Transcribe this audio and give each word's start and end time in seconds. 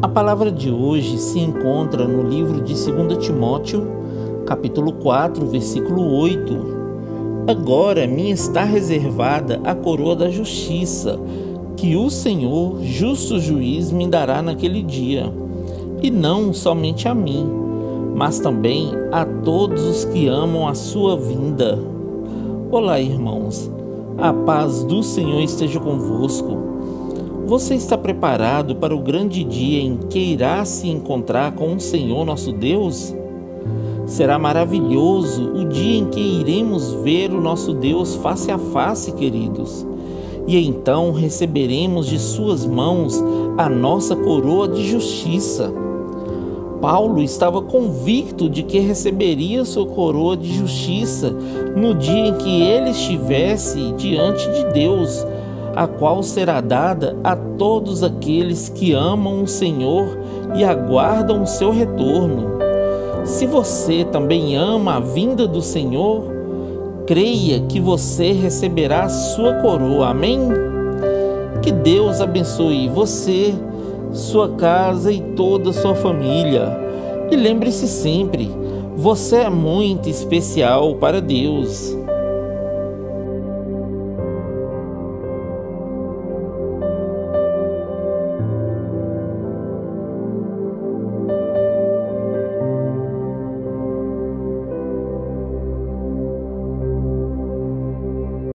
A 0.00 0.08
palavra 0.08 0.50
de 0.50 0.70
hoje 0.70 1.18
se 1.18 1.38
encontra 1.38 2.06
no 2.06 2.28
livro 2.28 2.60
de 2.60 2.74
2 2.74 3.18
Timóteo, 3.18 3.86
capítulo 4.46 4.92
4, 4.94 5.46
versículo 5.46 6.16
8. 6.16 7.46
Agora 7.46 8.06
me 8.06 8.30
está 8.30 8.64
reservada 8.64 9.60
a 9.64 9.74
coroa 9.74 10.16
da 10.16 10.30
justiça, 10.30 11.18
que 11.76 11.96
o 11.96 12.10
Senhor, 12.10 12.82
justo 12.82 13.38
juiz, 13.38 13.92
me 13.92 14.06
dará 14.08 14.40
naquele 14.40 14.82
dia, 14.82 15.32
e 16.02 16.10
não 16.10 16.52
somente 16.52 17.06
a 17.06 17.14
mim, 17.14 17.48
mas 18.14 18.40
também 18.40 18.90
a 19.12 19.24
todos 19.24 19.82
os 19.84 20.04
que 20.06 20.26
amam 20.26 20.66
a 20.66 20.74
sua 20.74 21.16
vinda. 21.16 21.78
Olá, 22.70 22.98
irmãos. 22.98 23.70
A 24.18 24.32
paz 24.32 24.84
do 24.84 25.02
Senhor 25.02 25.40
esteja 25.40 25.80
convosco. 25.80 26.71
Você 27.46 27.74
está 27.74 27.98
preparado 27.98 28.76
para 28.76 28.94
o 28.94 29.00
grande 29.00 29.42
dia 29.42 29.82
em 29.82 29.96
que 29.96 30.18
irá 30.18 30.64
se 30.64 30.88
encontrar 30.88 31.52
com 31.52 31.74
o 31.74 31.80
Senhor 31.80 32.24
nosso 32.24 32.52
Deus? 32.52 33.14
Será 34.06 34.38
maravilhoso 34.38 35.52
o 35.52 35.64
dia 35.64 35.98
em 35.98 36.06
que 36.06 36.20
iremos 36.20 36.92
ver 37.02 37.32
o 37.32 37.40
nosso 37.40 37.74
Deus 37.74 38.14
face 38.16 38.50
a 38.50 38.58
face, 38.58 39.12
queridos. 39.12 39.84
E 40.46 40.56
então 40.56 41.12
receberemos 41.12 42.06
de 42.06 42.18
Suas 42.18 42.64
mãos 42.64 43.22
a 43.58 43.68
nossa 43.68 44.14
coroa 44.14 44.68
de 44.68 44.88
justiça. 44.88 45.72
Paulo 46.80 47.22
estava 47.22 47.60
convicto 47.60 48.48
de 48.48 48.62
que 48.62 48.78
receberia 48.78 49.64
sua 49.64 49.86
coroa 49.86 50.36
de 50.36 50.52
justiça 50.52 51.30
no 51.76 51.94
dia 51.94 52.28
em 52.28 52.34
que 52.34 52.62
ele 52.62 52.90
estivesse 52.90 53.92
diante 53.92 54.48
de 54.50 54.72
Deus 54.72 55.24
a 55.74 55.86
qual 55.86 56.22
será 56.22 56.60
dada 56.60 57.16
a 57.24 57.34
todos 57.34 58.02
aqueles 58.02 58.68
que 58.68 58.92
amam 58.92 59.42
o 59.42 59.48
Senhor 59.48 60.18
e 60.54 60.64
aguardam 60.64 61.42
o 61.42 61.46
seu 61.46 61.70
retorno. 61.70 62.52
Se 63.24 63.46
você 63.46 64.04
também 64.04 64.56
ama 64.56 64.96
a 64.96 65.00
vinda 65.00 65.46
do 65.46 65.62
Senhor, 65.62 66.24
creia 67.06 67.60
que 67.60 67.80
você 67.80 68.32
receberá 68.32 69.08
sua 69.08 69.54
coroa. 69.54 70.08
Amém? 70.08 70.40
Que 71.62 71.70
Deus 71.70 72.20
abençoe 72.20 72.88
você, 72.88 73.54
sua 74.12 74.48
casa 74.50 75.12
e 75.12 75.20
toda 75.20 75.70
a 75.70 75.72
sua 75.72 75.94
família. 75.94 76.76
E 77.30 77.36
lembre-se 77.36 77.86
sempre, 77.86 78.50
você 78.96 79.36
é 79.36 79.50
muito 79.50 80.08
especial 80.08 80.96
para 80.96 81.20
Deus. 81.20 81.96